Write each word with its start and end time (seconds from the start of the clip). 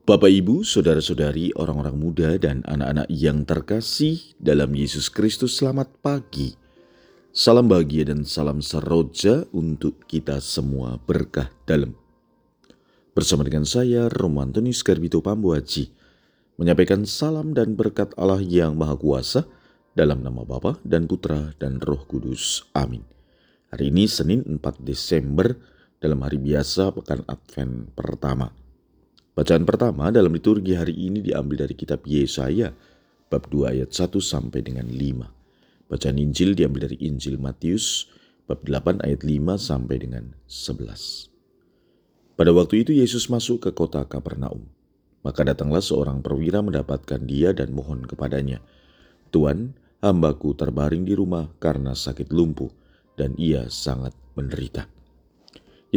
Bapak, 0.00 0.32
Ibu, 0.32 0.64
saudara-saudari, 0.64 1.52
orang-orang 1.60 1.92
muda, 1.92 2.40
dan 2.40 2.64
anak-anak 2.64 3.04
yang 3.12 3.44
terkasih 3.44 4.32
dalam 4.40 4.72
Yesus 4.72 5.12
Kristus, 5.12 5.60
selamat 5.60 5.92
pagi. 6.00 6.56
Salam 7.36 7.68
bahagia 7.68 8.08
dan 8.08 8.24
salam 8.24 8.64
seroja 8.64 9.44
untuk 9.52 10.00
kita 10.08 10.40
semua 10.40 10.96
berkah 11.04 11.52
dalam. 11.68 11.92
Bersama 13.12 13.44
dengan 13.44 13.68
saya, 13.68 14.08
Romantoni 14.08 14.72
Skarbito 14.72 15.20
Pambuaji, 15.20 15.92
menyampaikan 16.56 17.04
salam 17.04 17.52
dan 17.52 17.76
berkat 17.76 18.16
Allah 18.16 18.40
yang 18.40 18.80
Maha 18.80 18.96
Kuasa 18.96 19.44
dalam 19.92 20.24
nama 20.24 20.48
Bapa 20.48 20.80
dan 20.80 21.04
Putra 21.04 21.52
dan 21.60 21.76
Roh 21.76 22.08
Kudus. 22.08 22.64
Amin. 22.72 23.04
Hari 23.68 23.92
ini 23.92 24.08
Senin 24.08 24.48
4 24.48 24.80
Desember 24.80 25.60
dalam 26.00 26.24
hari 26.24 26.40
biasa 26.40 26.88
pekan 26.96 27.20
Advent 27.28 27.92
pertama. 27.92 28.69
Bacaan 29.40 29.64
pertama 29.64 30.12
dalam 30.12 30.36
liturgi 30.36 30.76
hari 30.76 30.92
ini 30.92 31.24
diambil 31.24 31.64
dari 31.64 31.72
kitab 31.72 32.04
Yesaya 32.04 32.76
bab 33.32 33.48
2 33.48 33.72
ayat 33.72 33.88
1 33.88 34.20
sampai 34.20 34.60
dengan 34.60 34.84
5. 34.84 35.88
Bacaan 35.88 36.20
Injil 36.20 36.52
diambil 36.52 36.84
dari 36.84 37.00
Injil 37.00 37.40
Matius 37.40 38.04
bab 38.44 38.60
8 38.68 39.00
ayat 39.00 39.24
5 39.24 39.56
sampai 39.56 39.96
dengan 39.96 40.36
11. 40.44 41.32
Pada 42.36 42.52
waktu 42.52 42.84
itu 42.84 42.92
Yesus 42.92 43.32
masuk 43.32 43.64
ke 43.64 43.70
kota 43.72 44.04
Kapernaum. 44.04 44.68
Maka 45.24 45.40
datanglah 45.40 45.80
seorang 45.80 46.20
perwira 46.20 46.60
mendapatkan 46.60 47.24
dia 47.24 47.56
dan 47.56 47.72
mohon 47.72 48.04
kepadanya, 48.04 48.60
Tuan, 49.32 49.72
hambaku 50.04 50.52
terbaring 50.52 51.08
di 51.08 51.16
rumah 51.16 51.48
karena 51.56 51.96
sakit 51.96 52.28
lumpuh 52.28 52.68
dan 53.16 53.32
ia 53.40 53.72
sangat 53.72 54.12
menderita. 54.36 54.84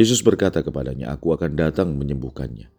Yesus 0.00 0.24
berkata 0.24 0.64
kepadanya, 0.64 1.12
Aku 1.12 1.36
akan 1.36 1.60
datang 1.60 1.92
menyembuhkannya. 1.92 2.72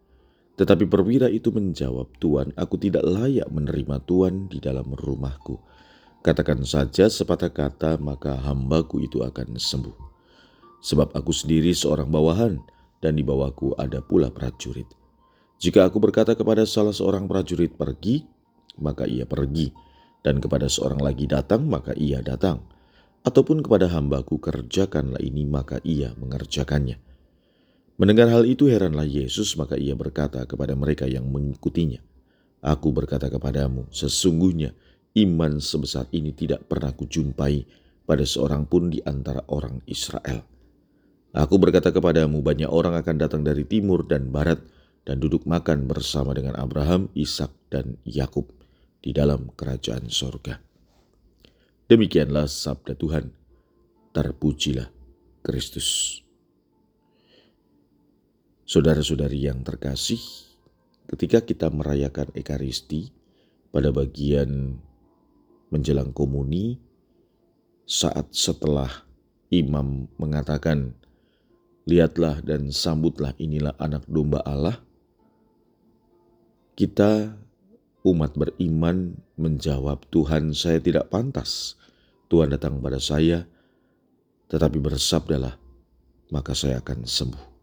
Tetapi 0.56 0.88
perwira 0.88 1.28
itu 1.28 1.52
menjawab, 1.52 2.16
Tuan, 2.16 2.48
aku 2.56 2.80
tidak 2.80 3.04
layak 3.04 3.44
menerima 3.52 4.00
Tuan 4.08 4.48
di 4.48 4.56
dalam 4.56 4.88
rumahku. 4.96 5.60
Katakan 6.24 6.64
saja 6.64 7.12
sepatah 7.12 7.52
kata, 7.52 8.00
maka 8.00 8.34
hambaku 8.40 9.04
itu 9.04 9.20
akan 9.20 9.60
sembuh. 9.60 9.94
Sebab 10.80 11.12
aku 11.12 11.30
sendiri 11.30 11.76
seorang 11.76 12.08
bawahan, 12.08 12.56
dan 13.04 13.20
di 13.20 13.22
bawahku 13.22 13.76
ada 13.76 14.00
pula 14.00 14.32
prajurit. 14.32 14.88
Jika 15.60 15.84
aku 15.84 16.00
berkata 16.00 16.32
kepada 16.32 16.64
salah 16.64 16.92
seorang 16.92 17.28
prajurit 17.28 17.76
pergi, 17.76 18.24
maka 18.80 19.04
ia 19.04 19.28
pergi. 19.28 19.72
Dan 20.24 20.42
kepada 20.42 20.66
seorang 20.66 20.98
lagi 20.98 21.28
datang, 21.28 21.68
maka 21.68 21.94
ia 21.94 22.18
datang. 22.24 22.64
Ataupun 23.22 23.62
kepada 23.62 23.92
hambaku 23.92 24.42
kerjakanlah 24.42 25.22
ini, 25.22 25.46
maka 25.46 25.78
ia 25.86 26.16
mengerjakannya. 26.18 27.05
Mendengar 27.96 28.28
hal 28.28 28.44
itu 28.44 28.68
heranlah 28.68 29.08
Yesus, 29.08 29.56
maka 29.56 29.80
ia 29.80 29.96
berkata 29.96 30.44
kepada 30.44 30.76
mereka 30.76 31.08
yang 31.08 31.24
mengikutinya, 31.32 32.04
Aku 32.60 32.92
berkata 32.92 33.32
kepadamu, 33.32 33.88
sesungguhnya 33.88 34.76
iman 35.16 35.56
sebesar 35.64 36.04
ini 36.12 36.36
tidak 36.36 36.68
pernah 36.68 36.92
kujumpai 36.92 37.64
pada 38.04 38.24
seorang 38.28 38.68
pun 38.68 38.92
di 38.92 39.00
antara 39.00 39.40
orang 39.48 39.80
Israel. 39.88 40.44
Aku 41.36 41.56
berkata 41.56 41.88
kepadamu, 41.92 42.44
banyak 42.44 42.68
orang 42.68 42.96
akan 42.96 43.16
datang 43.16 43.42
dari 43.44 43.64
timur 43.64 44.04
dan 44.04 44.28
barat 44.28 44.60
dan 45.08 45.16
duduk 45.20 45.44
makan 45.48 45.88
bersama 45.88 46.36
dengan 46.36 46.56
Abraham, 46.56 47.08
Ishak, 47.16 47.52
dan 47.72 47.96
Yakub 48.04 48.50
di 49.00 49.12
dalam 49.12 49.52
kerajaan 49.52 50.08
sorga. 50.08 50.60
Demikianlah 51.86 52.50
sabda 52.50 52.98
Tuhan. 52.98 53.30
Terpujilah 54.10 54.90
Kristus. 55.44 56.25
Saudara-saudari 58.66 59.46
yang 59.46 59.62
terkasih, 59.62 60.18
ketika 61.06 61.38
kita 61.38 61.70
merayakan 61.70 62.34
Ekaristi 62.34 63.14
pada 63.70 63.94
bagian 63.94 64.74
menjelang 65.70 66.10
komuni, 66.10 66.74
saat 67.86 68.26
setelah 68.34 68.90
imam 69.54 70.10
mengatakan, 70.18 70.98
"Lihatlah 71.86 72.42
dan 72.42 72.74
sambutlah 72.74 73.38
inilah 73.38 73.78
anak 73.78 74.02
domba 74.10 74.42
Allah," 74.42 74.82
kita 76.74 77.38
umat 78.02 78.34
beriman 78.34 79.14
menjawab, 79.38 80.10
"Tuhan, 80.10 80.50
saya 80.50 80.82
tidak 80.82 81.06
pantas. 81.14 81.78
Tuhan 82.26 82.50
datang 82.50 82.82
pada 82.82 82.98
saya, 82.98 83.46
tetapi 84.50 84.82
bersabdalah, 84.82 85.54
maka 86.34 86.50
saya 86.50 86.82
akan 86.82 87.06
sembuh." 87.06 87.55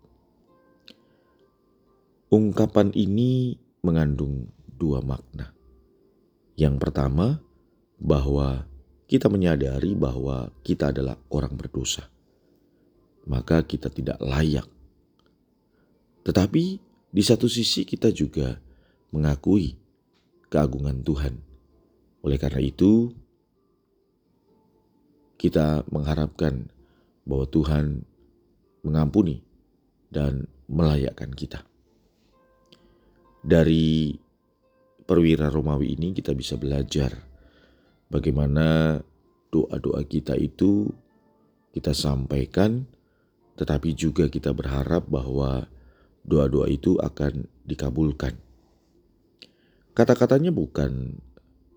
Ungkapan 2.34 2.90
ini 2.98 3.62
mengandung 3.86 4.50
dua 4.66 5.06
makna. 5.06 5.54
Yang 6.58 6.82
pertama, 6.82 7.38
bahwa 8.02 8.66
kita 9.06 9.30
menyadari 9.30 9.94
bahwa 9.94 10.50
kita 10.66 10.90
adalah 10.90 11.14
orang 11.30 11.54
berdosa, 11.54 12.10
maka 13.30 13.62
kita 13.62 13.94
tidak 13.94 14.18
layak. 14.18 14.66
Tetapi 16.26 16.64
di 17.14 17.22
satu 17.22 17.46
sisi, 17.46 17.86
kita 17.86 18.10
juga 18.10 18.58
mengakui 19.14 19.78
keagungan 20.50 21.06
Tuhan. 21.06 21.38
Oleh 22.26 22.42
karena 22.42 22.66
itu, 22.66 23.14
kita 25.38 25.86
mengharapkan 25.86 26.66
bahwa 27.30 27.46
Tuhan 27.46 28.10
mengampuni 28.82 29.46
dan 30.10 30.50
melayakkan 30.66 31.30
kita. 31.30 31.70
Dari 33.44 34.16
perwira 35.04 35.52
Romawi 35.52 36.00
ini 36.00 36.16
kita 36.16 36.32
bisa 36.32 36.56
belajar 36.56 37.12
bagaimana 38.08 38.98
doa-doa 39.52 40.00
kita 40.08 40.40
itu 40.40 40.88
kita 41.76 41.92
sampaikan 41.92 42.88
tetapi 43.60 43.94
juga 43.94 44.32
kita 44.32 44.56
berharap 44.56 45.06
bahwa 45.06 45.68
doa-doa 46.26 46.72
itu 46.72 46.98
akan 46.98 47.46
dikabulkan. 47.68 48.34
Kata-katanya 49.94 50.50
bukan 50.50 51.22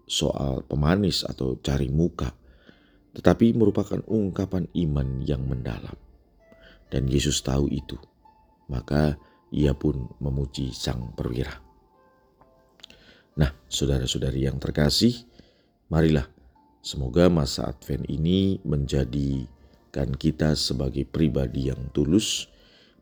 soal 0.09 0.65
pemanis 0.65 1.27
atau 1.27 1.61
cari 1.61 1.93
muka, 1.93 2.33
tetapi 3.13 3.53
merupakan 3.53 4.01
ungkapan 4.09 4.71
iman 4.73 5.21
yang 5.21 5.45
mendalam. 5.45 5.99
Dan 6.89 7.11
Yesus 7.11 7.43
tahu 7.43 7.69
itu. 7.69 7.99
Maka 8.71 9.21
ia 9.55 9.73
pun 9.77 10.11
memuji 10.19 10.75
sang 10.75 11.15
perwira. 11.15 11.63
Nah, 13.37 13.53
saudara-saudari 13.69 14.49
yang 14.49 14.57
terkasih, 14.57 15.13
marilah 15.93 16.25
semoga 16.81 17.29
masa 17.29 17.69
Advent 17.69 18.09
ini 18.09 18.59
menjadikan 18.65 20.09
kita 20.17 20.57
sebagai 20.57 21.05
pribadi 21.05 21.69
yang 21.69 21.93
tulus, 21.93 22.49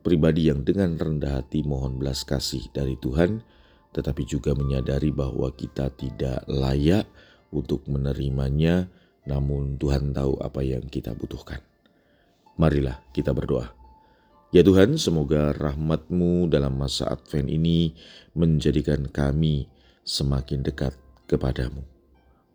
pribadi 0.02 0.50
yang 0.50 0.66
dengan 0.66 0.98
rendah 0.98 1.38
hati 1.38 1.62
mohon 1.62 2.02
belas 2.02 2.26
kasih 2.26 2.66
dari 2.74 2.98
Tuhan, 2.98 3.46
tetapi 3.94 4.26
juga 4.26 4.58
menyadari 4.58 5.14
bahwa 5.14 5.54
kita 5.54 5.94
tidak 5.94 6.42
layak 6.50 7.06
untuk 7.54 7.86
menerimanya, 7.86 8.90
namun 9.22 9.78
Tuhan 9.78 10.10
tahu 10.10 10.42
apa 10.42 10.66
yang 10.66 10.82
kita 10.90 11.14
butuhkan. 11.14 11.62
Marilah 12.58 12.98
kita 13.14 13.30
berdoa. 13.30 13.83
Ya 14.54 14.62
Tuhan, 14.62 14.94
semoga 15.02 15.50
rahmat-Mu 15.50 16.46
dalam 16.46 16.78
masa 16.78 17.10
Advent 17.10 17.50
ini 17.50 17.90
menjadikan 18.38 19.10
kami 19.10 19.66
semakin 20.06 20.62
dekat 20.62 20.94
kepadamu 21.26 21.82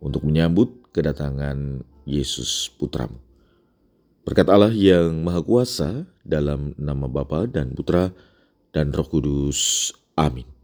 untuk 0.00 0.24
menyambut 0.24 0.88
kedatangan 0.96 1.84
Yesus 2.08 2.72
Putramu. 2.80 3.20
Berkat 4.24 4.48
Allah 4.48 4.72
yang 4.72 5.12
Maha 5.20 5.44
Kuasa 5.44 6.08
dalam 6.24 6.72
nama 6.80 7.04
Bapa 7.04 7.44
dan 7.44 7.76
Putra 7.76 8.08
dan 8.72 8.96
Roh 8.96 9.04
Kudus. 9.04 9.92
Amin. 10.16 10.59